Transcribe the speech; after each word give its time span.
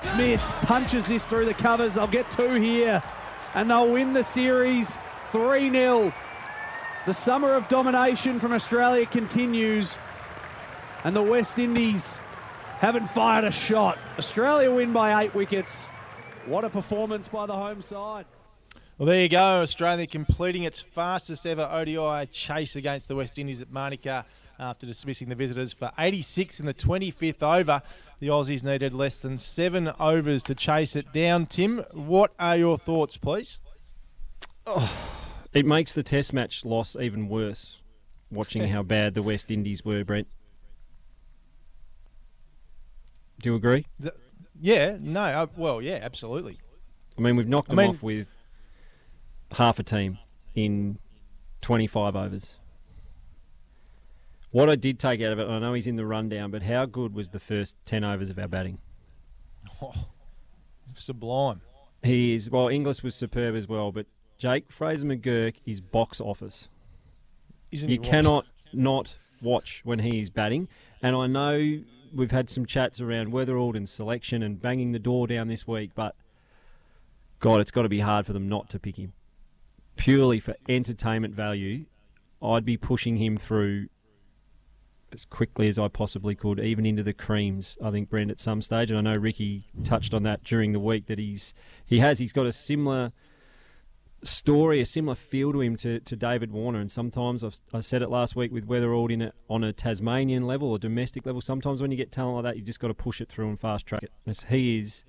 Smith 0.00 0.40
punches 0.62 1.08
this 1.08 1.26
through 1.26 1.44
the 1.44 1.54
covers. 1.54 1.96
I'll 1.96 2.06
get 2.06 2.30
two 2.30 2.54
here. 2.54 3.02
And 3.54 3.70
they'll 3.70 3.92
win 3.92 4.12
the 4.12 4.24
series 4.24 4.98
3 5.26 5.70
0. 5.70 6.12
The 7.06 7.14
summer 7.14 7.52
of 7.52 7.68
domination 7.68 8.38
from 8.38 8.52
Australia 8.52 9.06
continues. 9.06 9.98
And 11.04 11.16
the 11.16 11.22
West 11.22 11.58
Indies 11.58 12.20
haven't 12.78 13.06
fired 13.06 13.44
a 13.44 13.50
shot. 13.50 13.98
Australia 14.18 14.72
win 14.72 14.92
by 14.92 15.22
eight 15.22 15.34
wickets. 15.34 15.90
What 16.46 16.64
a 16.64 16.70
performance 16.70 17.28
by 17.28 17.46
the 17.46 17.54
home 17.54 17.80
side. 17.80 18.26
Well, 18.98 19.06
there 19.06 19.22
you 19.22 19.28
go. 19.28 19.62
Australia 19.62 20.06
completing 20.06 20.64
its 20.64 20.80
fastest 20.80 21.46
ever 21.46 21.68
ODI 21.72 22.26
chase 22.26 22.76
against 22.76 23.08
the 23.08 23.16
West 23.16 23.38
Indies 23.38 23.62
at 23.62 23.72
Manuka 23.72 24.24
after 24.58 24.86
dismissing 24.86 25.28
the 25.28 25.34
visitors 25.34 25.72
for 25.72 25.90
86 25.98 26.60
in 26.60 26.66
the 26.66 26.74
25th 26.74 27.42
over. 27.42 27.82
The 28.22 28.28
Aussies 28.28 28.62
needed 28.62 28.94
less 28.94 29.18
than 29.18 29.36
seven 29.36 29.90
overs 29.98 30.44
to 30.44 30.54
chase 30.54 30.94
it 30.94 31.12
down. 31.12 31.46
Tim, 31.46 31.84
what 31.92 32.32
are 32.38 32.56
your 32.56 32.78
thoughts, 32.78 33.16
please? 33.16 33.58
Oh, 34.64 34.88
it 35.52 35.66
makes 35.66 35.92
the 35.92 36.04
Test 36.04 36.32
match 36.32 36.64
loss 36.64 36.94
even 36.94 37.28
worse. 37.28 37.80
Watching 38.30 38.68
how 38.68 38.84
bad 38.84 39.14
the 39.14 39.24
West 39.24 39.50
Indies 39.50 39.84
were, 39.84 40.04
Brent. 40.04 40.28
Do 43.42 43.50
you 43.50 43.56
agree? 43.56 43.86
The, 43.98 44.14
yeah, 44.60 44.98
no, 45.00 45.22
uh, 45.22 45.46
well, 45.56 45.82
yeah, 45.82 45.98
absolutely. 46.00 46.60
I 47.18 47.22
mean, 47.22 47.34
we've 47.34 47.48
knocked 47.48 47.70
I 47.70 47.74
them 47.74 47.84
mean- 47.86 47.90
off 47.96 48.04
with 48.04 48.28
half 49.50 49.80
a 49.80 49.82
team 49.82 50.18
in 50.54 51.00
25 51.60 52.14
overs. 52.14 52.54
What 54.52 54.70
I 54.70 54.76
did 54.76 54.98
take 54.98 55.20
out 55.20 55.32
of 55.32 55.38
it, 55.38 55.48
I 55.48 55.58
know 55.58 55.74
he's 55.74 55.86
in 55.86 55.96
the 55.96 56.06
rundown, 56.06 56.50
but 56.50 56.62
how 56.62 56.86
good 56.86 57.14
was 57.14 57.30
the 57.30 57.40
first 57.40 57.76
10 57.86 58.04
overs 58.04 58.30
of 58.30 58.38
our 58.38 58.48
batting? 58.48 58.78
Oh, 59.80 60.06
sublime. 60.94 61.62
He 62.02 62.34
is, 62.34 62.50
well, 62.50 62.68
Inglis 62.68 63.02
was 63.02 63.14
superb 63.14 63.56
as 63.56 63.66
well, 63.66 63.92
but 63.92 64.06
Jake 64.38 64.70
Fraser 64.70 65.06
McGurk 65.06 65.54
is 65.66 65.80
box 65.80 66.20
office. 66.20 66.68
Isn't 67.70 67.88
you 67.88 67.98
cannot 67.98 68.44
not 68.72 69.16
watch 69.42 69.82
when 69.84 70.00
he 70.00 70.20
is 70.20 70.30
batting. 70.30 70.68
And 71.02 71.16
I 71.16 71.26
know 71.26 71.82
we've 72.14 72.30
had 72.30 72.50
some 72.50 72.66
chats 72.66 73.00
around 73.00 73.32
Weatherald 73.32 73.76
and 73.76 73.88
selection 73.88 74.42
and 74.42 74.60
banging 74.60 74.92
the 74.92 74.98
door 74.98 75.26
down 75.26 75.48
this 75.48 75.66
week, 75.66 75.90
but 75.94 76.14
God, 77.40 77.60
it's 77.60 77.70
got 77.70 77.82
to 77.82 77.88
be 77.88 78.00
hard 78.00 78.26
for 78.26 78.32
them 78.32 78.48
not 78.48 78.70
to 78.70 78.78
pick 78.78 78.96
him. 78.96 79.12
Purely 79.96 80.40
for 80.40 80.54
entertainment 80.68 81.34
value, 81.34 81.84
I'd 82.42 82.64
be 82.64 82.76
pushing 82.76 83.16
him 83.16 83.36
through 83.36 83.88
as 85.12 85.24
quickly 85.24 85.68
as 85.68 85.78
I 85.78 85.88
possibly 85.88 86.34
could, 86.34 86.60
even 86.60 86.86
into 86.86 87.02
the 87.02 87.12
creams. 87.12 87.76
I 87.82 87.90
think 87.90 88.08
Brent 88.08 88.30
at 88.30 88.40
some 88.40 88.62
stage, 88.62 88.90
and 88.90 88.98
I 88.98 89.12
know 89.12 89.20
Ricky 89.20 89.64
touched 89.84 90.14
on 90.14 90.22
that 90.24 90.44
during 90.44 90.72
the 90.72 90.80
week 90.80 91.06
that 91.06 91.18
he's 91.18 91.54
he 91.84 91.98
has 91.98 92.18
he's 92.18 92.32
got 92.32 92.46
a 92.46 92.52
similar 92.52 93.12
story, 94.24 94.80
a 94.80 94.86
similar 94.86 95.14
feel 95.14 95.52
to 95.52 95.60
him 95.60 95.76
to, 95.76 96.00
to 96.00 96.16
David 96.16 96.52
Warner. 96.52 96.80
And 96.80 96.90
sometimes 96.90 97.42
I've, 97.42 97.58
I 97.72 97.80
said 97.80 98.02
it 98.02 98.10
last 98.10 98.36
week 98.36 98.52
with 98.52 98.68
Weatherald 98.68 99.10
in 99.10 99.22
it 99.22 99.34
on 99.48 99.64
a 99.64 99.72
Tasmanian 99.72 100.46
level 100.46 100.70
or 100.70 100.78
domestic 100.78 101.26
level. 101.26 101.40
Sometimes 101.40 101.82
when 101.82 101.90
you 101.90 101.96
get 101.96 102.12
talent 102.12 102.36
like 102.36 102.44
that, 102.44 102.56
you 102.56 102.62
just 102.62 102.80
got 102.80 102.88
to 102.88 102.94
push 102.94 103.20
it 103.20 103.28
through 103.28 103.48
and 103.48 103.58
fast 103.58 103.86
track 103.86 104.02
it. 104.02 104.12
As 104.26 104.44
he 104.44 104.78
is 104.78 105.04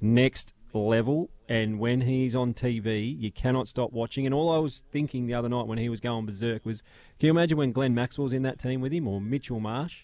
next 0.00 0.54
level, 0.72 1.30
and 1.48 1.78
when 1.78 2.02
he's 2.02 2.34
on 2.34 2.54
TV, 2.54 3.18
you 3.18 3.30
cannot 3.30 3.68
stop 3.68 3.92
watching. 3.92 4.26
And 4.26 4.34
all 4.34 4.50
I 4.50 4.58
was 4.58 4.82
thinking 4.90 5.26
the 5.26 5.34
other 5.34 5.48
night 5.48 5.66
when 5.66 5.78
he 5.78 5.88
was 5.88 6.00
going 6.00 6.26
berserk 6.26 6.64
was, 6.64 6.82
can 7.18 7.26
you 7.26 7.30
imagine 7.30 7.56
when 7.56 7.72
Glenn 7.72 7.94
Maxwell's 7.94 8.32
in 8.32 8.42
that 8.42 8.58
team 8.58 8.80
with 8.80 8.92
him 8.92 9.06
or 9.06 9.20
Mitchell 9.20 9.60
Marsh? 9.60 10.02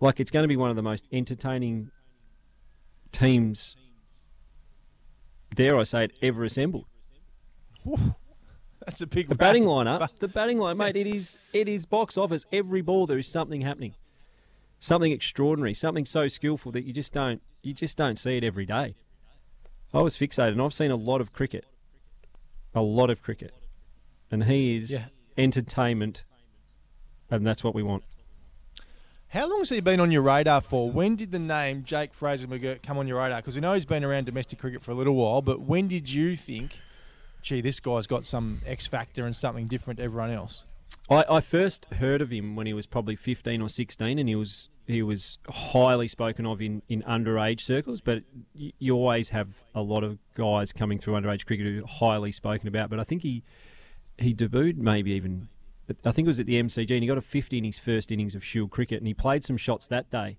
Like 0.00 0.20
it's 0.20 0.30
going 0.30 0.44
to 0.44 0.48
be 0.48 0.56
one 0.56 0.70
of 0.70 0.76
the 0.76 0.82
most 0.82 1.06
entertaining 1.10 1.90
teams, 3.10 3.76
dare 5.54 5.76
I 5.76 5.82
say 5.82 6.04
it, 6.04 6.12
ever 6.22 6.44
assembled. 6.44 6.86
That's 8.86 9.00
a 9.00 9.06
big 9.06 9.28
The 9.28 9.34
batting 9.34 9.64
lineup, 9.66 10.08
the 10.18 10.28
batting 10.28 10.58
line, 10.58 10.76
mate. 10.76 10.96
It 10.96 11.06
is 11.06 11.36
it 11.52 11.68
is 11.68 11.84
box 11.84 12.16
office. 12.16 12.46
Every 12.52 12.80
ball 12.80 13.06
there 13.06 13.18
is 13.18 13.26
something 13.26 13.62
happening, 13.62 13.94
something 14.78 15.10
extraordinary, 15.10 15.74
something 15.74 16.04
so 16.04 16.28
skillful 16.28 16.70
that 16.72 16.84
you 16.84 16.92
just 16.92 17.12
don't 17.12 17.42
you 17.62 17.74
just 17.74 17.96
don't 17.96 18.18
see 18.18 18.36
it 18.36 18.44
every 18.44 18.66
day. 18.66 18.94
I 19.92 20.00
was 20.02 20.16
fixated, 20.16 20.52
and 20.52 20.62
I've 20.62 20.74
seen 20.74 20.90
a 20.90 20.96
lot 20.96 21.20
of 21.20 21.32
cricket, 21.32 21.64
a 22.74 22.82
lot 22.82 23.10
of 23.10 23.22
cricket, 23.22 23.54
and 24.30 24.44
he 24.44 24.76
is 24.76 24.90
Yeah. 24.90 25.06
entertainment, 25.36 26.24
and 27.30 27.46
that's 27.46 27.64
what 27.64 27.74
we 27.74 27.82
want. 27.82 28.04
How 29.28 29.48
long 29.48 29.58
has 29.58 29.68
he 29.68 29.80
been 29.80 30.00
on 30.00 30.10
your 30.10 30.22
radar 30.22 30.60
for? 30.62 30.90
When 30.90 31.14
did 31.16 31.32
the 31.32 31.38
name 31.38 31.84
Jake 31.84 32.14
Fraser 32.14 32.46
McGurk 32.46 32.82
come 32.82 32.96
on 32.96 33.06
your 33.06 33.18
radar? 33.18 33.38
Because 33.40 33.54
we 33.54 33.60
know 33.60 33.74
he's 33.74 33.84
been 33.84 34.02
around 34.04 34.24
domestic 34.24 34.58
cricket 34.58 34.82
for 34.82 34.90
a 34.90 34.94
little 34.94 35.14
while, 35.14 35.42
but 35.42 35.60
when 35.60 35.86
did 35.88 36.10
you 36.10 36.34
think, 36.34 36.78
gee, 37.42 37.60
this 37.60 37.78
guy's 37.78 38.06
got 38.06 38.24
some 38.24 38.60
X 38.66 38.86
factor 38.86 39.26
and 39.26 39.36
something 39.36 39.66
different 39.68 39.98
to 39.98 40.04
everyone 40.04 40.30
else? 40.30 40.64
I, 41.10 41.24
I 41.28 41.40
first 41.40 41.84
heard 41.94 42.22
of 42.22 42.30
him 42.30 42.56
when 42.56 42.66
he 42.66 42.72
was 42.72 42.86
probably 42.86 43.16
fifteen 43.16 43.60
or 43.60 43.68
sixteen, 43.68 44.18
and 44.18 44.28
he 44.28 44.34
was 44.34 44.68
he 44.88 45.02
was 45.02 45.38
highly 45.50 46.08
spoken 46.08 46.46
of 46.46 46.62
in, 46.62 46.82
in 46.88 47.02
underage 47.02 47.60
circles. 47.60 48.00
But 48.00 48.22
you, 48.54 48.94
always 48.96 49.28
have 49.28 49.62
a 49.74 49.82
lot 49.82 50.02
of 50.02 50.18
guys 50.34 50.72
coming 50.72 50.98
through 50.98 51.14
underage 51.14 51.44
cricket 51.44 51.66
who 51.66 51.84
are 51.84 51.86
highly 51.86 52.32
spoken 52.32 52.66
about. 52.66 52.88
But 52.88 52.98
I 52.98 53.04
think 53.04 53.22
he 53.22 53.44
he 54.16 54.34
debuted 54.34 54.78
maybe 54.78 55.12
even 55.12 55.48
I 56.04 56.10
think 56.10 56.26
it 56.26 56.30
was 56.30 56.40
at 56.40 56.46
the 56.46 56.60
MCG, 56.60 56.90
and 56.90 57.02
he 57.02 57.06
got 57.06 57.18
a 57.18 57.22
fifty 57.22 57.58
in 57.58 57.64
his 57.64 57.78
first 57.78 58.10
innings 58.10 58.34
of 58.34 58.42
Shield 58.42 58.70
cricket, 58.70 58.98
and 58.98 59.06
he 59.06 59.14
played 59.14 59.44
some 59.44 59.58
shots 59.58 59.86
that 59.88 60.10
day. 60.10 60.38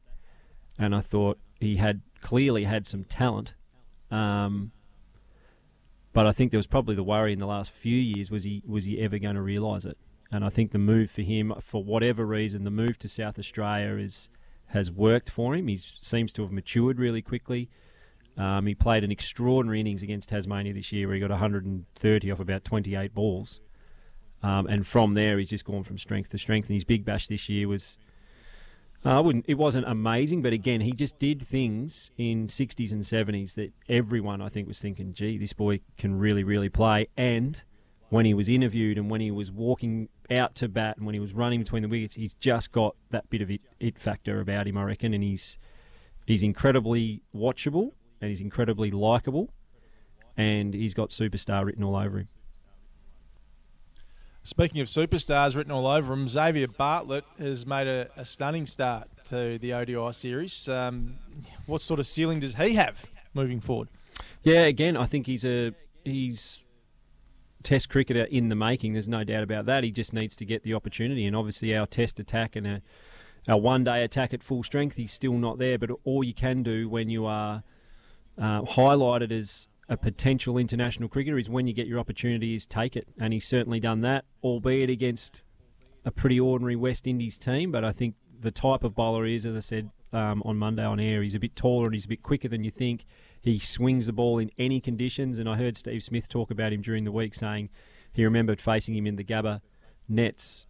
And 0.79 0.95
I 0.95 1.01
thought 1.01 1.38
he 1.59 1.75
had 1.75 2.01
clearly 2.21 2.63
had 2.63 2.88
some 2.88 3.03
talent. 3.03 3.53
Um, 4.09 4.71
but 6.11 6.25
I 6.25 6.31
think 6.31 6.51
there 6.51 6.57
was 6.57 6.67
probably 6.67 6.95
the 6.95 7.03
worry 7.03 7.33
in 7.33 7.39
the 7.39 7.45
last 7.45 7.71
few 7.71 7.95
years 7.95 8.31
was 8.31 8.43
he 8.43 8.63
was 8.65 8.85
he 8.85 8.99
ever 8.99 9.19
going 9.19 9.35
to 9.35 9.41
realise 9.43 9.85
it? 9.85 9.97
And 10.31 10.43
I 10.43 10.49
think 10.49 10.71
the 10.71 10.79
move 10.79 11.11
for 11.11 11.21
him, 11.21 11.53
for 11.61 11.83
whatever 11.83 12.25
reason, 12.25 12.63
the 12.63 12.71
move 12.71 12.97
to 12.99 13.07
South 13.07 13.38
Australia 13.38 13.95
is 13.95 14.29
has 14.69 14.91
worked 14.91 15.30
for 15.30 15.56
him. 15.56 15.68
He 15.68 15.78
seems 15.78 16.31
to 16.34 16.41
have 16.44 16.52
matured 16.52 17.00
really 17.00 17.22
quickly. 17.22 17.69
Um, 18.38 18.66
he 18.68 18.75
played 18.75 19.04
an 19.04 19.12
extraordinary 19.12 19.81
innings 19.81 20.01
against 20.01 20.30
Tasmania 20.30 20.74
this 20.74 20.92
year, 20.92 21.07
where 21.07 21.16
he 21.16 21.19
got 21.19 21.30
130 21.30 22.31
off 22.31 22.39
about 22.39 22.63
28 22.63 23.13
balls. 23.13 23.60
Um, 24.42 24.68
and 24.68 24.88
from 24.88 25.13
there, 25.13 25.38
he's 25.38 25.50
just 25.50 25.66
gone 25.66 25.83
from 25.83 25.98
strength 25.98 26.30
to 26.30 26.38
strength. 26.38 26.69
And 26.69 26.75
his 26.75 26.86
big 26.86 27.04
bash 27.04 27.27
this 27.27 27.50
year 27.50 27.68
was, 27.68 27.98
uh, 29.06 29.18
I 29.18 29.19
wouldn't, 29.19 29.45
it 29.48 29.56
wasn't 29.56 29.88
amazing, 29.88 30.42
but 30.42 30.54
again, 30.54 30.81
he 30.81 30.94
just 30.94 31.19
did 31.19 31.42
things 31.42 32.12
in 32.18 32.48
60s 32.48 32.94
and 32.94 33.04
70s 33.04 33.56
that 33.56 33.74
everyone, 33.89 34.42
I 34.42 34.48
think, 34.48 34.68
was 34.68 34.80
thinking, 34.80 35.13
gee, 35.13 35.38
this 35.38 35.54
boy 35.54 35.81
can 35.98 36.18
really, 36.18 36.44
really 36.44 36.69
play. 36.69 37.07
And 37.18 37.62
when 38.09 38.25
he 38.25 38.33
was 38.33 38.50
interviewed 38.50 38.97
and 38.97 39.09
when 39.09 39.21
he 39.21 39.31
was 39.31 39.51
walking 39.51 40.09
out 40.31 40.56
to 40.56 40.67
bat 40.67 40.97
and 40.97 41.06
when 41.06 41.13
he 41.13 41.19
was 41.19 41.33
running 41.33 41.59
between 41.59 41.83
the 41.83 41.89
wickets, 41.89 42.15
he's 42.15 42.33
just 42.35 42.71
got 42.71 42.95
that 43.11 43.29
bit 43.29 43.41
of 43.41 43.51
it, 43.51 43.61
it 43.79 44.00
factor 44.00 44.39
about 44.39 44.67
him, 44.67 44.77
I 44.77 44.83
reckon. 44.83 45.13
And 45.13 45.23
he's 45.23 45.57
he's 46.25 46.44
incredibly 46.44 47.21
watchable 47.35 47.91
and 48.21 48.29
he's 48.29 48.41
incredibly 48.41 48.91
likable, 48.91 49.50
and 50.35 50.73
he's 50.73 50.94
got 50.94 51.09
superstar 51.09 51.65
written 51.65 51.83
all 51.83 51.95
over 51.95 52.19
him. 52.19 52.27
Speaking 54.44 54.81
of 54.81 54.88
superstars 54.88 55.55
written 55.55 55.71
all 55.71 55.85
over 55.85 56.13
him, 56.13 56.27
Xavier 56.27 56.67
Bartlett 56.67 57.25
has 57.38 57.65
made 57.65 57.88
a, 57.88 58.09
a 58.17 58.25
stunning 58.25 58.65
start 58.65 59.07
to 59.25 59.59
the 59.59 59.73
ODI 59.73 60.12
series. 60.13 60.67
Um, 60.67 61.19
what 61.67 61.81
sort 61.81 62.00
of 62.00 62.07
ceiling 62.07 62.39
does 62.39 62.55
he 62.55 62.73
have 62.73 63.05
moving 63.33 63.59
forward? 63.59 63.89
Yeah, 64.44 64.63
again, 64.63 64.97
I 64.97 65.05
think 65.05 65.27
he's 65.27 65.45
a 65.45 65.73
he's 66.03 66.63
Test 67.63 67.89
cricketer 67.89 68.23
in 68.23 68.50
the 68.50 68.56
making. 68.56 68.94
There's 68.94 69.07
no 69.07 69.23
doubt 69.23 69.44
about 69.44 69.65
that. 69.65 69.83
He 69.83 69.91
just 69.91 70.13
needs 70.13 70.35
to 70.38 70.45
get 70.45 70.63
the 70.63 70.73
opportunity, 70.73 71.25
and 71.25 71.35
obviously 71.35 71.75
our 71.75 71.85
Test 71.85 72.19
attack 72.19 72.56
and 72.56 72.65
our, 72.67 72.81
our 73.47 73.59
one 73.59 73.83
day 73.83 74.03
attack 74.03 74.33
at 74.33 74.44
full 74.44 74.63
strength, 74.63 74.95
he's 74.95 75.13
still 75.13 75.33
not 75.33 75.57
there. 75.57 75.77
But 75.77 75.91
all 76.03 76.23
you 76.23 76.33
can 76.33 76.63
do 76.63 76.88
when 76.88 77.09
you 77.09 77.25
are 77.25 77.63
uh, 78.38 78.61
highlighted 78.61 79.31
as 79.31 79.67
a 79.89 79.97
potential 79.97 80.57
international 80.57 81.09
cricketer 81.09 81.38
is 81.38 81.50
when 81.50 81.67
you 81.67 81.73
get 81.73 81.88
your 81.88 82.00
opportunity 82.00 82.53
is 82.53 82.65
take 82.65 82.95
it, 82.95 83.07
and 83.19 83.33
he's 83.33 83.47
certainly 83.47 83.79
done 83.79 84.01
that, 84.01 84.25
albeit 84.44 84.89
against 84.89 85.41
a 86.05 86.12
pretty 86.12 86.39
ordinary 86.39 86.75
West 86.75 87.07
Indies 87.07 87.38
team. 87.38 87.71
But 87.71 87.83
I 87.83 87.91
think 87.91 88.15
the 88.39 88.51
type 88.51 88.83
of 88.83 88.95
bowler 88.95 89.25
is, 89.25 89.45
as 89.45 89.57
I 89.57 89.62
said 89.62 89.89
um, 90.11 90.41
on 90.45 90.57
Monday 90.57 90.83
on 90.83 91.00
air, 91.00 91.21
he's 91.21 91.35
a 91.35 91.39
bit 91.39 91.56
taller 91.56 91.85
and 91.85 91.94
he's 91.94 92.06
a 92.06 92.09
bit 92.09 92.23
quicker 92.23 92.47
than 92.47 92.63
you 92.63 92.71
think. 92.71 93.06
He 93.41 93.59
swings 93.59 94.07
the 94.07 94.13
ball 94.13 94.38
in 94.39 94.51
any 94.57 94.81
conditions, 94.81 95.39
and 95.39 95.47
I 95.47 95.56
heard 95.56 95.77
Steve 95.77 96.03
Smith 96.03 96.27
talk 96.27 96.51
about 96.51 96.73
him 96.73 96.81
during 96.81 97.03
the 97.03 97.11
week, 97.11 97.35
saying 97.35 97.69
he 98.11 98.23
remembered 98.23 98.59
facing 98.59 98.95
him 98.95 99.07
in 99.07 99.15
the 99.15 99.23
Gabba 99.23 99.61
nets 100.07 100.65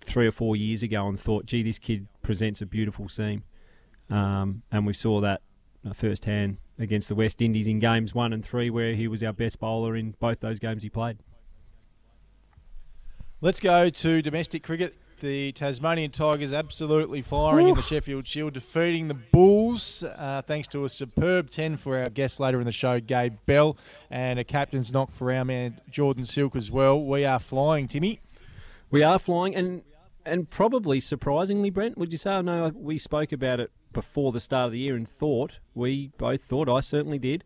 three 0.00 0.26
or 0.26 0.32
four 0.32 0.56
years 0.56 0.82
ago 0.82 1.08
and 1.08 1.18
thought, 1.18 1.46
"Gee, 1.46 1.62
this 1.62 1.78
kid 1.78 2.08
presents 2.22 2.60
a 2.60 2.66
beautiful 2.66 3.08
seam," 3.08 3.44
um, 4.10 4.62
and 4.70 4.86
we 4.86 4.92
saw 4.92 5.20
that 5.20 5.42
uh, 5.88 5.92
firsthand 5.92 6.58
against 6.78 7.08
the 7.08 7.14
West 7.14 7.40
Indies 7.40 7.68
in 7.68 7.78
games 7.78 8.14
one 8.14 8.32
and 8.32 8.44
three, 8.44 8.68
where 8.68 8.94
he 8.94 9.08
was 9.08 9.22
our 9.22 9.32
best 9.32 9.58
bowler 9.58 9.96
in 9.96 10.14
both 10.18 10.40
those 10.40 10.58
games 10.58 10.82
he 10.82 10.90
played. 10.90 11.18
Let's 13.40 13.58
go 13.58 13.88
to 13.88 14.22
domestic 14.22 14.62
cricket. 14.62 14.94
The 15.22 15.52
Tasmanian 15.52 16.10
Tigers 16.10 16.52
absolutely 16.52 17.22
firing 17.22 17.66
Ooh. 17.66 17.68
in 17.68 17.74
the 17.76 17.82
Sheffield 17.82 18.26
Shield, 18.26 18.54
defeating 18.54 19.06
the 19.06 19.14
Bulls 19.14 20.02
uh, 20.02 20.42
thanks 20.44 20.66
to 20.68 20.84
a 20.84 20.88
superb 20.88 21.48
10 21.48 21.76
for 21.76 21.96
our 21.96 22.10
guest 22.10 22.40
later 22.40 22.58
in 22.58 22.66
the 22.66 22.72
show, 22.72 22.98
Gabe 22.98 23.36
Bell, 23.46 23.78
and 24.10 24.40
a 24.40 24.44
captain's 24.44 24.92
knock 24.92 25.12
for 25.12 25.32
our 25.32 25.44
man 25.44 25.80
Jordan 25.88 26.26
Silk 26.26 26.56
as 26.56 26.72
well. 26.72 27.00
We 27.00 27.24
are 27.24 27.38
flying, 27.38 27.86
Timmy. 27.86 28.18
We 28.90 29.04
are 29.04 29.16
flying, 29.20 29.54
and 29.54 29.82
and 30.26 30.50
probably 30.50 30.98
surprisingly, 30.98 31.70
Brent, 31.70 31.96
would 31.96 32.10
you 32.10 32.18
say? 32.18 32.32
I 32.32 32.42
know 32.42 32.72
we 32.74 32.98
spoke 32.98 33.30
about 33.30 33.60
it 33.60 33.70
before 33.92 34.32
the 34.32 34.40
start 34.40 34.66
of 34.66 34.72
the 34.72 34.80
year 34.80 34.96
and 34.96 35.08
thought, 35.08 35.60
we 35.72 36.10
both 36.18 36.42
thought, 36.42 36.68
I 36.68 36.80
certainly 36.80 37.20
did, 37.20 37.44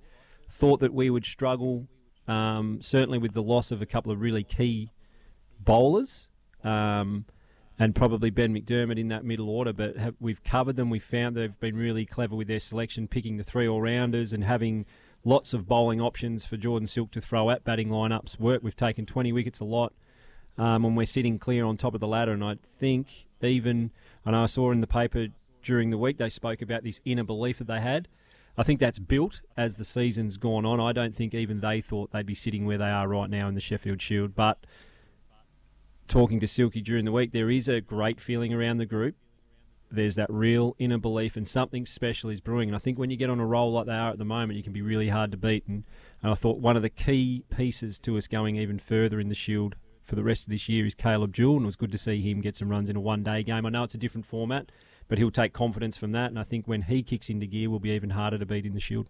thought 0.50 0.81
that 0.81 0.94
we 0.94 1.11
would 1.11 1.26
struggle, 1.26 1.88
um, 2.26 2.78
certainly 2.81 3.19
with 3.19 3.34
the 3.34 3.43
loss 3.43 3.70
of 3.70 3.82
a 3.82 3.87
couple 3.87 4.11
of 4.11 4.23
really 4.23 4.44
key 4.44 4.93
bowlers. 5.61 6.28
Um, 6.64 7.26
and 7.78 7.94
probably 7.94 8.31
Ben 8.31 8.55
McDermott 8.55 8.99
in 8.99 9.08
that 9.08 9.25
middle 9.25 9.50
order. 9.50 9.73
But 9.73 9.96
have, 9.96 10.14
we've 10.20 10.43
covered 10.43 10.76
them. 10.76 10.90
We've 10.90 11.02
found 11.02 11.37
they've 11.37 11.58
been 11.61 11.76
really 11.76 12.06
clever 12.06 12.34
with 12.34 12.49
their 12.49 12.61
selection, 12.61 13.08
picking 13.08 13.37
the 13.37 13.44
three 13.44 13.69
all 13.69 13.82
rounders 13.82 14.32
and 14.32 14.44
having 14.44 14.87
lots 15.25 15.52
of 15.52 15.67
bowling 15.67 16.00
options 16.00 16.46
for 16.46 16.56
Jordan 16.56 16.87
Silk 16.87 17.11
to 17.12 17.20
throw 17.20 17.50
at 17.50 17.64
batting 17.64 17.88
lineups. 17.88 18.38
Work. 18.38 18.62
We've 18.62 18.76
taken 18.76 19.06
20 19.06 19.32
wickets 19.32 19.61
a 19.61 19.64
lot 19.64 19.93
um, 20.58 20.94
we're 20.94 21.06
sitting 21.06 21.38
clear 21.38 21.64
on 21.64 21.76
top 21.76 21.94
of 21.94 22.00
the 22.00 22.06
ladder. 22.06 22.32
And 22.32 22.44
I 22.44 22.56
think 22.78 23.26
even, 23.43 23.90
and 24.25 24.34
I 24.34 24.46
saw 24.46 24.70
in 24.73 24.81
the 24.81 24.87
paper 24.87 25.28
during 25.62 25.90
the 25.90 25.99
week, 25.99 26.19
they 26.19 26.28
spoke 26.28 26.62
about 26.62 26.82
this 26.82 27.00
inner 27.05 27.25
belief 27.25 27.58
that 27.58 27.67
they 27.67 27.81
had. 27.81 28.08
I 28.58 28.62
think 28.62 28.81
that's 28.81 28.99
built 28.99 29.43
as 29.56 29.76
the 29.76 29.84
season's 29.84 30.38
gone 30.38 30.64
on. 30.64 30.81
I 30.81 30.93
don't 30.93 31.14
think 31.14 31.34
even 31.34 31.61
they 31.61 31.82
thought 31.82 32.12
they'd 32.12 32.25
be 32.25 32.34
sitting 32.34 32.64
where 32.64 32.78
they 32.78 32.88
are 32.88 33.06
right 33.06 33.28
now 33.28 33.49
in 33.49 33.55
the 33.55 33.61
Sheffield 33.61 34.00
Shield. 34.00 34.34
But 34.34 34.64
talking 36.08 36.40
to 36.40 36.46
Silky 36.46 36.80
during 36.80 37.04
the 37.04 37.12
week, 37.12 37.32
there 37.32 37.50
is 37.50 37.68
a 37.68 37.80
great 37.80 38.20
feeling 38.20 38.52
around 38.52 38.78
the 38.78 38.86
group. 38.86 39.16
There's 39.90 40.16
that 40.16 40.32
real 40.32 40.74
inner 40.78 40.98
belief, 40.98 41.36
and 41.36 41.46
something 41.46 41.86
special 41.86 42.30
is 42.30 42.40
brewing. 42.40 42.68
And 42.68 42.76
I 42.76 42.80
think 42.80 42.98
when 42.98 43.10
you 43.10 43.16
get 43.16 43.30
on 43.30 43.38
a 43.38 43.46
roll 43.46 43.72
like 43.72 43.86
they 43.86 43.92
are 43.92 44.10
at 44.10 44.18
the 44.18 44.24
moment, 44.24 44.56
you 44.56 44.62
can 44.62 44.72
be 44.72 44.82
really 44.82 45.08
hard 45.08 45.30
to 45.30 45.36
beat. 45.36 45.64
And, 45.66 45.84
and 46.22 46.32
I 46.32 46.34
thought 46.34 46.58
one 46.58 46.76
of 46.76 46.82
the 46.82 46.90
key 46.90 47.44
pieces 47.50 47.98
to 48.00 48.16
us 48.16 48.26
going 48.26 48.56
even 48.56 48.78
further 48.78 49.20
in 49.20 49.28
the 49.28 49.34
Shield 49.34 49.76
for 50.02 50.14
the 50.14 50.24
rest 50.24 50.44
of 50.44 50.50
this 50.50 50.68
year 50.68 50.86
is 50.86 50.94
Caleb 50.94 51.32
Jewell, 51.32 51.56
and 51.56 51.64
it 51.64 51.66
was 51.66 51.76
good 51.76 51.92
to 51.92 51.98
see 51.98 52.20
him 52.20 52.40
get 52.40 52.56
some 52.56 52.68
runs 52.68 52.90
in 52.90 52.96
a 52.96 53.00
one 53.00 53.22
day 53.22 53.42
game. 53.42 53.66
I 53.66 53.70
know 53.70 53.84
it's 53.84 53.94
a 53.94 53.98
different 53.98 54.26
format, 54.26 54.70
but 55.08 55.18
he'll 55.18 55.30
take 55.30 55.52
confidence 55.52 55.96
from 55.96 56.12
that, 56.12 56.30
and 56.30 56.38
I 56.38 56.44
think 56.44 56.66
when 56.66 56.82
he 56.82 57.02
kicks 57.02 57.28
into 57.28 57.46
gear, 57.46 57.70
we'll 57.70 57.80
be 57.80 57.90
even 57.90 58.10
harder 58.10 58.38
to 58.38 58.46
beat 58.46 58.66
in 58.66 58.74
the 58.74 58.80
Shield. 58.80 59.08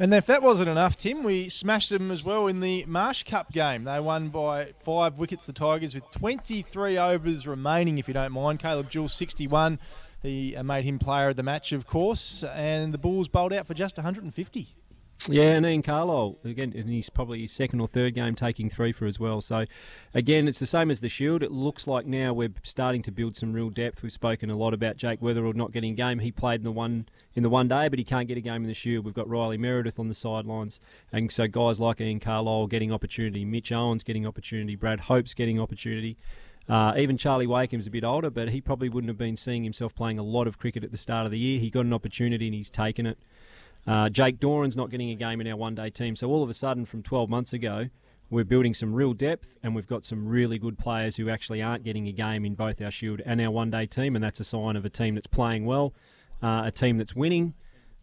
And 0.00 0.14
if 0.14 0.26
that 0.26 0.42
wasn't 0.42 0.68
enough, 0.68 0.96
Tim, 0.96 1.24
we 1.24 1.48
smashed 1.48 1.90
them 1.90 2.12
as 2.12 2.22
well 2.22 2.46
in 2.46 2.60
the 2.60 2.84
Marsh 2.86 3.24
Cup 3.24 3.50
game. 3.50 3.82
They 3.82 3.98
won 3.98 4.28
by 4.28 4.74
five 4.84 5.18
wickets, 5.18 5.46
the 5.46 5.52
Tigers, 5.52 5.92
with 5.92 6.08
23 6.12 6.96
overs 6.96 7.48
remaining, 7.48 7.98
if 7.98 8.06
you 8.06 8.14
don't 8.14 8.30
mind. 8.30 8.60
Caleb 8.60 8.90
Jewell, 8.90 9.08
61. 9.08 9.80
He 10.22 10.56
made 10.62 10.84
him 10.84 11.00
player 11.00 11.30
of 11.30 11.36
the 11.36 11.42
match, 11.42 11.72
of 11.72 11.88
course, 11.88 12.44
and 12.44 12.94
the 12.94 12.98
Bulls 12.98 13.26
bowled 13.26 13.52
out 13.52 13.66
for 13.66 13.74
just 13.74 13.96
150. 13.96 14.68
Yeah, 15.26 15.50
and 15.50 15.66
Iain 15.66 15.82
Carlisle 15.82 16.38
again, 16.44 16.72
and 16.76 16.88
he's 16.88 17.10
probably 17.10 17.40
his 17.40 17.52
second 17.52 17.80
or 17.80 17.88
third 17.88 18.14
game 18.14 18.34
taking 18.34 18.70
three 18.70 18.92
for 18.92 19.04
as 19.04 19.18
well. 19.18 19.40
So, 19.40 19.64
again, 20.14 20.46
it's 20.46 20.60
the 20.60 20.66
same 20.66 20.90
as 20.90 21.00
the 21.00 21.08
Shield. 21.08 21.42
It 21.42 21.50
looks 21.50 21.86
like 21.86 22.06
now 22.06 22.32
we're 22.32 22.52
starting 22.62 23.02
to 23.02 23.10
build 23.10 23.36
some 23.36 23.52
real 23.52 23.68
depth. 23.68 24.02
We've 24.02 24.12
spoken 24.12 24.48
a 24.48 24.56
lot 24.56 24.72
about 24.72 24.96
Jake 24.96 25.20
Weatherald 25.20 25.56
not 25.56 25.72
getting 25.72 25.94
game. 25.96 26.20
He 26.20 26.30
played 26.30 26.60
in 26.60 26.64
the 26.64 26.72
one 26.72 27.08
in 27.34 27.42
the 27.42 27.50
one 27.50 27.68
day, 27.68 27.88
but 27.88 27.98
he 27.98 28.04
can't 28.04 28.28
get 28.28 28.38
a 28.38 28.40
game 28.40 28.62
in 28.62 28.68
the 28.68 28.74
Shield. 28.74 29.04
We've 29.04 29.12
got 29.12 29.28
Riley 29.28 29.58
Meredith 29.58 29.98
on 29.98 30.08
the 30.08 30.14
sidelines, 30.14 30.78
and 31.12 31.30
so 31.32 31.48
guys 31.48 31.80
like 31.80 32.00
Iain 32.00 32.20
Carlisle 32.20 32.68
getting 32.68 32.92
opportunity, 32.92 33.44
Mitch 33.44 33.72
Owens 33.72 34.04
getting 34.04 34.26
opportunity, 34.26 34.76
Brad 34.76 35.00
Hope's 35.00 35.34
getting 35.34 35.60
opportunity. 35.60 36.16
Uh, 36.68 36.94
even 36.96 37.16
Charlie 37.16 37.46
Wakim's 37.46 37.86
a 37.86 37.90
bit 37.90 38.04
older, 38.04 38.30
but 38.30 38.50
he 38.50 38.60
probably 38.60 38.88
wouldn't 38.88 39.08
have 39.08 39.18
been 39.18 39.36
seeing 39.36 39.64
himself 39.64 39.94
playing 39.94 40.18
a 40.18 40.22
lot 40.22 40.46
of 40.46 40.58
cricket 40.58 40.84
at 40.84 40.90
the 40.90 40.98
start 40.98 41.24
of 41.24 41.32
the 41.32 41.38
year. 41.38 41.58
He 41.58 41.70
got 41.70 41.86
an 41.86 41.94
opportunity 41.94 42.46
and 42.46 42.54
he's 42.54 42.70
taken 42.70 43.06
it. 43.06 43.18
Uh, 43.88 44.10
Jake 44.10 44.38
Doran's 44.38 44.76
not 44.76 44.90
getting 44.90 45.08
a 45.10 45.14
game 45.14 45.40
in 45.40 45.46
our 45.46 45.56
one 45.56 45.74
day 45.74 45.88
team. 45.88 46.14
So 46.14 46.28
all 46.28 46.42
of 46.42 46.50
a 46.50 46.54
sudden, 46.54 46.84
from 46.84 47.02
12 47.02 47.30
months 47.30 47.54
ago, 47.54 47.88
we're 48.28 48.44
building 48.44 48.74
some 48.74 48.92
real 48.92 49.14
depth 49.14 49.56
and 49.62 49.74
we've 49.74 49.86
got 49.86 50.04
some 50.04 50.28
really 50.28 50.58
good 50.58 50.78
players 50.78 51.16
who 51.16 51.30
actually 51.30 51.62
aren't 51.62 51.84
getting 51.84 52.06
a 52.06 52.12
game 52.12 52.44
in 52.44 52.54
both 52.54 52.82
our 52.82 52.90
Shield 52.90 53.22
and 53.24 53.40
our 53.40 53.50
one 53.50 53.70
day 53.70 53.86
team. 53.86 54.14
And 54.14 54.22
that's 54.22 54.40
a 54.40 54.44
sign 54.44 54.76
of 54.76 54.84
a 54.84 54.90
team 54.90 55.14
that's 55.14 55.26
playing 55.26 55.64
well, 55.64 55.94
uh, 56.42 56.64
a 56.66 56.70
team 56.70 56.98
that's 56.98 57.16
winning, 57.16 57.54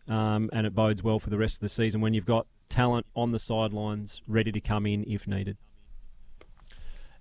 um, 0.07 0.49
and 0.51 0.65
it 0.65 0.73
bodes 0.73 1.03
well 1.03 1.19
for 1.19 1.29
the 1.29 1.37
rest 1.37 1.57
of 1.57 1.61
the 1.61 1.69
season 1.69 2.01
when 2.01 2.15
you've 2.15 2.25
got 2.25 2.47
talent 2.67 3.05
on 3.15 3.31
the 3.31 3.39
sidelines 3.39 4.23
ready 4.27 4.51
to 4.51 4.59
come 4.59 4.87
in 4.87 5.03
if 5.07 5.27
needed. 5.27 5.55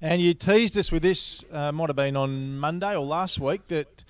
And 0.00 0.22
you 0.22 0.32
teased 0.32 0.78
us 0.78 0.90
with 0.90 1.02
this, 1.02 1.44
uh, 1.52 1.70
might 1.70 1.90
have 1.90 1.96
been 1.96 2.16
on 2.16 2.58
Monday 2.58 2.96
or 2.96 3.04
last 3.04 3.38
week, 3.38 3.68
that 3.68 4.04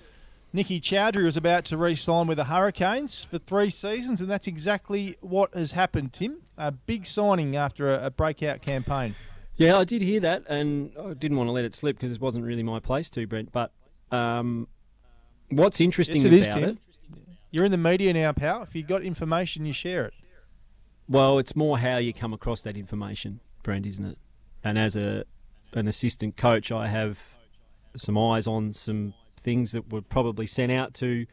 Nicky 0.55 0.79
Chaudhary 0.79 1.25
was 1.25 1.35
about 1.35 1.65
to 1.65 1.75
re-sign 1.75 2.27
with 2.27 2.37
the 2.37 2.45
Hurricanes 2.45 3.25
for 3.25 3.37
three 3.37 3.69
seasons, 3.69 4.21
and 4.21 4.31
that's 4.31 4.47
exactly 4.47 5.17
what 5.19 5.53
has 5.53 5.73
happened, 5.73 6.13
Tim. 6.13 6.37
A 6.57 6.71
big 6.71 7.05
signing 7.05 7.57
after 7.57 7.93
a, 7.93 8.05
a 8.05 8.09
breakout 8.09 8.61
campaign. 8.61 9.15
Yeah, 9.57 9.77
I 9.77 9.83
did 9.83 10.01
hear 10.01 10.21
that, 10.21 10.47
and 10.47 10.93
I 10.97 11.13
didn't 11.13 11.35
want 11.35 11.49
to 11.49 11.51
let 11.51 11.65
it 11.65 11.75
slip 11.75 11.97
because 11.97 12.13
it 12.13 12.21
wasn't 12.21 12.45
really 12.45 12.63
my 12.63 12.79
place 12.79 13.09
to, 13.11 13.27
Brent. 13.27 13.51
But 13.51 13.73
um, 14.11 14.69
what's 15.49 15.81
interesting 15.81 16.21
yes, 16.21 16.25
it 16.25 16.29
about 16.29 16.39
is, 16.39 16.47
Tim. 16.55 16.63
it... 16.63 16.77
You're 17.51 17.65
in 17.65 17.71
the 17.71 17.77
media 17.77 18.13
now, 18.13 18.31
pal. 18.31 18.63
If 18.63 18.75
you've 18.75 18.87
got 18.87 19.01
information, 19.01 19.65
you 19.65 19.73
share 19.73 20.05
it. 20.05 20.13
Well, 21.09 21.37
it's 21.37 21.53
more 21.53 21.79
how 21.79 21.97
you 21.97 22.13
come 22.13 22.33
across 22.33 22.63
that 22.63 22.77
information, 22.77 23.41
Brent, 23.61 23.85
isn't 23.85 24.05
it? 24.05 24.17
And 24.63 24.79
as 24.79 24.95
a 24.95 25.25
an 25.73 25.89
assistant 25.89 26.37
coach, 26.37 26.71
I 26.71 26.87
have 26.87 27.21
some 27.97 28.17
eyes 28.17 28.47
on 28.47 28.71
some 28.71 29.13
things 29.45 29.71
that 29.71 29.91
were 29.91 30.01
probably 30.01 30.47
sent 30.47 30.71
out 30.71 30.93
to 30.95 31.25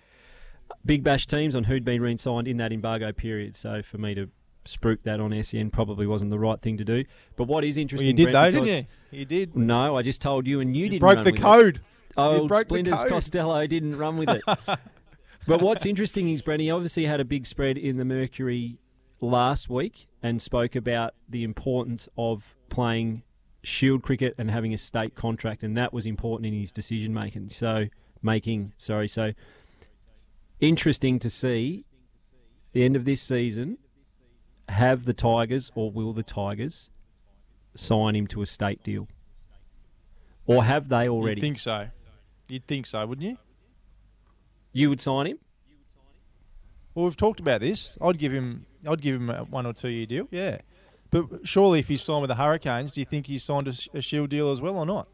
big 0.85 1.02
bash 1.02 1.26
teams 1.26 1.57
on 1.57 1.64
who'd 1.64 1.85
been 1.85 2.00
re-signed 2.00 2.47
in 2.47 2.59
that 2.59 2.73
embargo 2.73 3.12
period. 3.12 3.57
So 3.57 3.83
for 3.83 3.99
me 3.99 4.14
to 4.14 4.31
spruik 4.64 5.02
that 5.02 5.21
on 5.21 5.42
SEN 5.42 5.71
probably 5.71 6.07
wasn't 6.07 6.31
the 6.31 6.38
right 6.38 6.61
thing 6.61 6.76
to 6.76 6.85
do. 6.85 7.04
But 7.37 7.45
what 7.45 7.64
is 7.64 7.76
interesting, 7.76 8.07
well, 8.07 8.11
you 8.11 8.26
did 8.26 8.33
Brent, 8.33 8.54
though, 8.54 8.61
didn't 8.61 8.87
you? 9.11 9.19
You 9.19 9.25
did. 9.25 9.57
No, 9.57 9.97
I 9.97 10.02
just 10.02 10.23
told 10.23 10.47
you, 10.47 10.61
and 10.61 10.76
you, 10.76 10.85
you 10.85 10.90
didn't 10.90 11.00
broke 11.00 11.25
the 11.25 11.33
code. 11.33 11.76
It. 11.76 11.83
Oh, 12.16 12.47
Splinters 12.47 13.04
Costelloe 13.04 13.69
didn't 13.69 13.97
run 13.97 14.19
with 14.19 14.28
it. 14.28 14.42
but 15.47 15.62
what's 15.62 15.87
interesting 15.87 16.28
is 16.28 16.42
Brenny 16.42 16.73
obviously 16.73 17.07
had 17.07 17.21
a 17.21 17.25
big 17.25 17.47
spread 17.47 17.78
in 17.78 17.97
the 17.97 18.04
Mercury 18.04 18.78
last 19.21 19.71
week 19.71 20.09
and 20.23 20.40
spoke 20.42 20.76
about 20.76 21.14
the 21.28 21.42
importance 21.42 22.09
of 22.19 22.54
playing 22.69 23.23
Shield 23.64 24.02
cricket 24.02 24.35
and 24.38 24.50
having 24.50 24.75
a 24.75 24.78
state 24.78 25.14
contract, 25.14 25.62
and 25.62 25.76
that 25.76 25.92
was 25.92 26.04
important 26.04 26.47
in 26.47 26.52
his 26.52 26.73
decision 26.73 27.14
making. 27.14 27.49
So 27.49 27.87
making. 28.23 28.73
Sorry, 28.76 29.09
so 29.09 29.33
interesting 30.61 31.19
to 31.19 31.31
see 31.31 31.85
the 32.73 32.85
end 32.85 32.97
of 32.97 33.05
this 33.05 33.21
season. 33.21 33.79
Have 34.69 35.05
the 35.05 35.12
Tigers 35.12 35.71
or 35.75 35.91
will 35.91 36.12
the 36.12 36.23
Tigers 36.23 36.88
sign 37.75 38.14
him 38.17 38.26
to 38.29 38.43
a 38.43 38.47
state 38.47 38.83
deal, 38.83 39.09
or 40.47 40.64
have 40.64 40.88
they 40.88 41.09
already? 41.09 41.41
You'd 41.41 41.47
think 41.47 41.59
so. 41.59 41.88
You'd 42.49 42.67
think 42.67 42.87
so, 42.87 43.05
wouldn't 43.07 43.26
you? 43.26 43.38
You 44.73 44.88
would 44.88 45.00
sign 45.00 45.26
him. 45.26 45.38
Well, 46.95 47.05
we've 47.07 47.17
talked 47.17 47.41
about 47.41 47.61
this. 47.61 47.99
I'd 48.00 48.19
give 48.19 48.33
him. 48.33 48.67
I'd 48.87 49.00
give 49.00 49.17
him 49.17 49.31
a 49.31 49.45
one 49.45 49.67
or 49.67 49.73
two 49.73 49.88
year 49.88 50.07
deal. 50.07 50.29
Yeah, 50.31 50.59
But 51.11 51.47
surely, 51.47 51.81
if 51.81 51.88
he's 51.88 52.02
signed 52.02 52.23
with 52.23 52.29
the 52.29 52.35
Hurricanes, 52.37 52.93
do 52.93 53.00
you 53.00 53.07
think 53.07 53.26
he's 53.26 53.43
signed 53.43 53.69
a, 53.69 53.75
a 53.99 54.00
Shield 54.00 54.31
deal 54.31 54.52
as 54.52 54.61
well 54.61 54.79
or 54.79 54.87
not? 54.87 55.09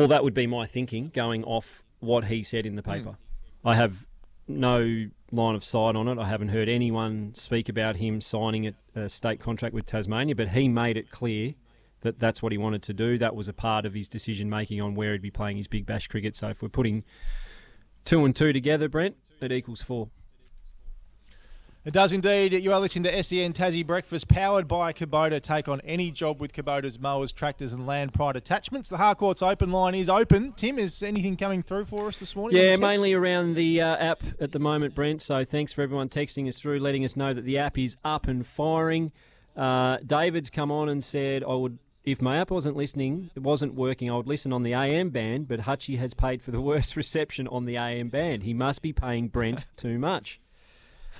Well, 0.00 0.08
that 0.08 0.24
would 0.24 0.34
be 0.34 0.46
my 0.46 0.66
thinking, 0.66 1.10
going 1.14 1.44
off 1.44 1.82
what 2.00 2.24
he 2.24 2.42
said 2.42 2.66
in 2.66 2.76
the 2.76 2.82
hmm. 2.82 2.90
paper. 2.90 3.16
I 3.64 3.74
have 3.74 4.06
no 4.48 5.10
line 5.30 5.54
of 5.54 5.64
sight 5.64 5.94
on 5.94 6.08
it. 6.08 6.18
I 6.18 6.28
haven't 6.28 6.48
heard 6.48 6.68
anyone 6.68 7.32
speak 7.34 7.68
about 7.68 7.96
him 7.96 8.20
signing 8.20 8.66
a, 8.66 8.74
a 8.94 9.08
state 9.08 9.40
contract 9.40 9.74
with 9.74 9.86
Tasmania, 9.86 10.34
but 10.34 10.50
he 10.50 10.68
made 10.68 10.96
it 10.96 11.10
clear 11.10 11.54
that 12.00 12.18
that's 12.18 12.42
what 12.42 12.52
he 12.52 12.58
wanted 12.58 12.82
to 12.84 12.92
do. 12.92 13.18
That 13.18 13.36
was 13.36 13.48
a 13.48 13.52
part 13.52 13.84
of 13.84 13.94
his 13.94 14.08
decision 14.08 14.48
making 14.48 14.80
on 14.80 14.94
where 14.94 15.12
he'd 15.12 15.22
be 15.22 15.30
playing 15.30 15.58
his 15.58 15.68
big 15.68 15.86
bash 15.86 16.08
cricket. 16.08 16.34
So 16.34 16.48
if 16.48 16.62
we're 16.62 16.68
putting 16.68 17.04
two 18.04 18.24
and 18.24 18.34
two 18.34 18.52
together, 18.52 18.88
Brent, 18.88 19.16
it 19.40 19.52
equals 19.52 19.82
four. 19.82 20.08
It 21.82 21.94
does 21.94 22.12
indeed. 22.12 22.52
You 22.52 22.74
are 22.74 22.78
listening 22.78 23.04
to 23.04 23.22
SEN 23.22 23.54
Tassie 23.54 23.86
Breakfast, 23.86 24.28
powered 24.28 24.68
by 24.68 24.92
Kubota. 24.92 25.40
Take 25.40 25.66
on 25.66 25.80
any 25.80 26.10
job 26.10 26.38
with 26.38 26.52
Kubota's 26.52 26.98
mowers, 26.98 27.32
tractors, 27.32 27.72
and 27.72 27.86
land 27.86 28.12
pride 28.12 28.36
attachments. 28.36 28.90
The 28.90 28.98
Harcourts 28.98 29.40
open 29.40 29.72
line 29.72 29.94
is 29.94 30.10
open. 30.10 30.52
Tim, 30.58 30.78
is 30.78 31.02
anything 31.02 31.38
coming 31.38 31.62
through 31.62 31.86
for 31.86 32.08
us 32.08 32.18
this 32.18 32.36
morning? 32.36 32.60
Yeah, 32.60 32.76
mainly 32.76 33.14
around 33.14 33.54
the 33.54 33.80
uh, 33.80 33.96
app 33.96 34.22
at 34.38 34.52
the 34.52 34.58
moment, 34.58 34.94
Brent. 34.94 35.22
So 35.22 35.42
thanks 35.42 35.72
for 35.72 35.80
everyone 35.80 36.10
texting 36.10 36.46
us 36.46 36.58
through, 36.58 36.80
letting 36.80 37.02
us 37.02 37.16
know 37.16 37.32
that 37.32 37.46
the 37.46 37.56
app 37.56 37.78
is 37.78 37.96
up 38.04 38.28
and 38.28 38.46
firing. 38.46 39.10
Uh, 39.56 39.96
David's 40.04 40.50
come 40.50 40.70
on 40.70 40.90
and 40.90 41.02
said, 41.02 41.42
I 41.42 41.54
would. 41.54 41.78
If 42.04 42.20
my 42.20 42.38
app 42.38 42.50
wasn't 42.50 42.76
listening, 42.76 43.30
it 43.34 43.42
wasn't 43.42 43.74
working, 43.74 44.10
I 44.10 44.16
would 44.16 44.26
listen 44.26 44.52
on 44.52 44.64
the 44.64 44.74
AM 44.74 45.10
band, 45.10 45.48
but 45.48 45.60
Hutchie 45.60 45.98
has 45.98 46.12
paid 46.12 46.42
for 46.42 46.50
the 46.50 46.60
worst 46.60 46.94
reception 46.94 47.48
on 47.48 47.64
the 47.64 47.76
AM 47.76 48.10
band. 48.10 48.42
He 48.42 48.52
must 48.52 48.82
be 48.82 48.92
paying 48.92 49.28
Brent 49.28 49.64
too 49.76 49.98
much. 49.98 50.40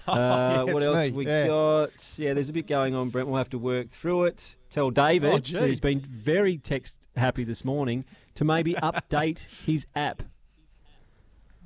Uh, 0.08 0.64
yeah, 0.66 0.72
what 0.72 0.82
else 0.84 0.98
me, 0.98 1.04
have 1.04 1.14
we 1.14 1.26
yeah. 1.26 1.46
got? 1.46 2.18
Yeah, 2.18 2.34
there's 2.34 2.48
a 2.48 2.52
bit 2.52 2.66
going 2.66 2.94
on, 2.94 3.10
Brent. 3.10 3.28
We'll 3.28 3.38
have 3.38 3.50
to 3.50 3.58
work 3.58 3.90
through 3.90 4.24
it. 4.24 4.56
Tell 4.70 4.90
David, 4.90 5.54
oh, 5.54 5.58
who's 5.60 5.80
been 5.80 6.00
very 6.00 6.58
text 6.58 7.08
happy 7.16 7.44
this 7.44 7.64
morning, 7.64 8.04
to 8.34 8.44
maybe 8.44 8.74
update 8.82 9.46
his 9.64 9.86
app. 9.94 10.22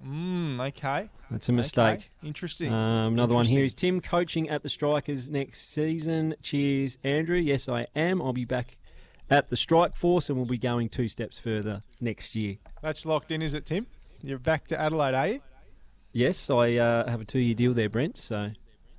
Mm, 0.07 0.61
okay. 0.69 1.09
That's 1.31 1.49
a 1.49 1.53
mistake. 1.53 1.99
Okay. 1.99 2.09
Interesting. 2.23 2.73
Um, 2.73 3.15
another 3.15 3.35
one 3.35 3.47
here 3.47 3.65
is 3.65 3.73
Tim 3.75 4.01
coaching 4.01 4.49
at 4.51 4.63
the 4.63 4.69
Strikers 4.69 5.29
next 5.31 5.71
season. 5.71 6.35
Cheers, 6.43 6.99
Andrew. 7.03 7.39
Yes, 7.39 7.69
I 7.69 7.87
am. 7.97 8.21
I'll 8.21 8.35
be 8.35 8.45
back 8.45 8.77
at 9.31 9.49
the 9.49 9.57
Strike 9.57 9.97
Force 9.97 10.29
and 10.29 10.37
we'll 10.37 10.47
be 10.47 10.59
going 10.59 10.89
two 10.89 11.09
steps 11.09 11.39
further 11.39 11.83
next 12.01 12.35
year. 12.35 12.57
That's 12.83 13.07
locked 13.07 13.33
in, 13.33 13.41
is 13.41 13.55
it, 13.55 13.65
Tim? 13.67 13.87
You're 14.23 14.39
back 14.39 14.67
to 14.69 14.81
Adelaide, 14.81 15.15
are 15.15 15.29
you? 15.29 15.41
Yes, 16.15 16.49
I 16.49 16.77
uh, 16.77 17.11
have 17.11 17.21
a 17.21 17.25
two 17.25 17.41
year 17.41 17.55
deal 17.55 17.75
there, 17.75 17.91
Brent. 17.91 18.17
So 18.17 18.53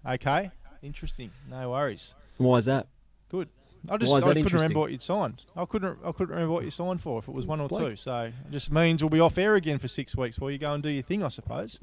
Okay. 0.06 0.52
Interesting. 0.84 1.32
No 1.50 1.72
worries. 1.72 2.14
why 2.38 2.58
is 2.58 2.66
that? 2.66 2.88
Good. 3.30 3.50
I 3.90 3.98
just 3.98 4.14
I 4.14 4.20
couldn't 4.20 4.52
remember 4.52 4.80
what 4.80 4.92
you'd 4.92 5.02
signed. 5.02 5.44
I 5.56 5.66
couldn't 5.66 5.98
I 6.04 6.12
couldn't 6.12 6.34
remember 6.34 6.54
what 6.54 6.64
you 6.66 6.70
signed 6.70 7.02
for 7.02 7.20
if 7.20 7.28
it 7.28 7.34
was 7.34 7.46
one 7.46 7.62
or 7.62 7.70
Blake. 7.70 7.90
two. 7.90 7.96
So 7.96 8.24
it 8.24 8.52
just 8.52 8.72
means 8.72 9.02
we'll 9.02 9.10
be 9.10 9.20
off 9.20 9.38
air 9.38 9.56
again 9.56 9.80
for 9.80 9.88
six 9.88 10.16
weeks 10.16 10.40
while 10.40 10.52
you 10.52 10.58
go 10.58 10.74
and 10.74 10.84
do 10.84 10.90
your 10.90 11.04
thing, 11.04 11.24
I 11.24 11.30
suppose. 11.30 11.80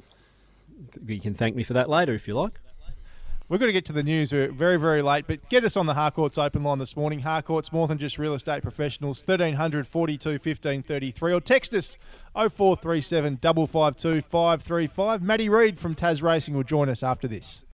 You 1.05 1.21
can 1.21 1.33
thank 1.33 1.57
me 1.57 1.63
for 1.63 1.73
that 1.73 1.89
later 1.89 2.13
if 2.13 2.29
you 2.29 2.35
like. 2.35 2.61
We're 3.53 3.59
going 3.59 3.69
to 3.69 3.75
get 3.75 3.85
to 3.85 3.93
the 3.93 4.03
news. 4.03 4.33
We're 4.33 4.51
very, 4.51 4.79
very 4.79 5.03
late, 5.03 5.27
but 5.27 5.47
get 5.51 5.63
us 5.63 5.77
on 5.77 5.85
the 5.85 5.93
Harcourts 5.93 6.39
open 6.39 6.63
line 6.63 6.79
this 6.79 6.97
morning. 6.97 7.19
Harcourts, 7.19 7.71
more 7.71 7.87
than 7.87 7.99
just 7.99 8.19
real 8.19 8.33
estate 8.33 8.63
professionals, 8.63 9.23
1300 9.27 9.87
42 9.87 10.39
15 10.39 10.83
33, 10.83 11.35
or 11.35 11.39
text 11.39 11.75
us 11.75 11.99
0437 12.35 13.37
552 13.37 14.23
535. 14.23 15.21
Matty 15.21 15.51
Reid 15.51 15.79
from 15.79 15.95
Tas 15.95 16.23
Racing 16.23 16.55
will 16.55 16.63
join 16.63 16.89
us 16.89 17.03
after 17.03 17.29
this. 17.29 17.63